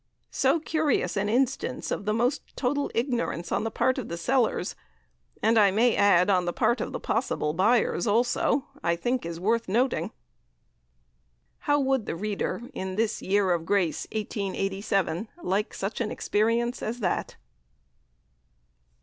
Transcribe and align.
So 0.31 0.59
curious 0.59 1.15
an 1.15 1.29
instance 1.29 1.91
of 1.91 2.05
the 2.05 2.13
most 2.15 2.41
total 2.57 2.89
ignorance 2.95 3.51
on 3.51 3.63
the 3.63 3.69
part 3.69 3.99
of 3.99 4.07
the 4.09 4.17
sellers, 4.17 4.75
and 5.43 5.59
I 5.59 5.69
may 5.69 5.95
add 5.95 6.27
on 6.27 6.45
the 6.45 6.53
part 6.53 6.81
of 6.81 6.91
the 6.91 6.99
possible 6.99 7.53
buyers 7.53 8.07
also, 8.07 8.65
I 8.81 8.95
think 8.95 9.27
is 9.27 9.39
worth 9.39 9.69
noting." 9.69 10.09
How 11.69 11.79
would 11.79 12.07
the 12.07 12.15
reader 12.15 12.63
in 12.73 12.95
this 12.95 13.21
Year 13.21 13.51
of 13.53 13.63
Grace, 13.63 14.07
1887, 14.11 15.27
like 15.43 15.71
such 15.71 16.01
an 16.01 16.09
experience 16.09 16.81
as 16.81 16.97
that? 17.01 17.35